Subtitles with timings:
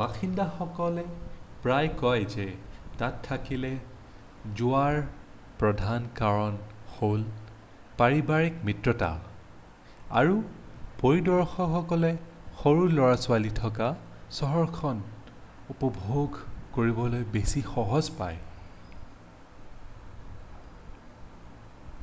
[0.00, 1.02] বাসিন্দাসকলে
[1.62, 2.44] প্ৰায় কয় যে
[2.98, 4.98] তাত থাকিবলৈ যোৱাৰ
[5.62, 6.60] প্ৰধান কাৰণ
[6.98, 7.24] হ'ল
[8.02, 9.08] পাৰিবাৰিক মিত্ৰতা
[10.22, 10.36] আৰু
[11.02, 12.12] পৰিদৰ্শকসকলে
[12.62, 13.90] সৰু লৰা-ছোৱালী থকা
[14.40, 15.02] চহৰখন
[15.80, 16.40] উপভোগ
[16.78, 18.40] কৰিবলৈ বেছি সহজ পায়